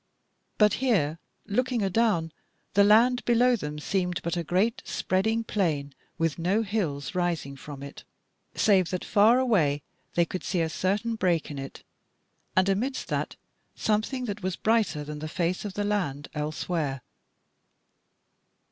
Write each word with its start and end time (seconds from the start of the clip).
But 0.57 0.73
here, 0.81 1.19
looking 1.45 1.83
adown, 1.83 2.31
the 2.73 2.83
land 2.83 3.23
below 3.23 3.55
them 3.55 3.77
seemed 3.77 4.19
but 4.23 4.35
a 4.35 4.43
great 4.43 4.81
spreading 4.83 5.43
plain 5.43 5.93
with 6.17 6.39
no 6.39 6.63
hills 6.63 7.13
rising 7.13 7.55
from 7.55 7.83
it, 7.83 8.03
save 8.55 8.89
that 8.89 9.05
far 9.05 9.37
away 9.37 9.83
they 10.15 10.25
could 10.25 10.43
see 10.43 10.61
a 10.61 10.69
certain 10.69 11.13
break 11.13 11.51
in 11.51 11.59
it, 11.59 11.83
and 12.55 12.67
amidst 12.67 13.09
that, 13.09 13.35
something 13.75 14.25
that 14.25 14.41
was 14.41 14.55
brighter 14.55 15.03
than 15.03 15.19
the 15.19 15.27
face 15.27 15.65
of 15.65 15.75
the 15.75 15.83
land 15.85 16.29
elsewhere. 16.33 17.03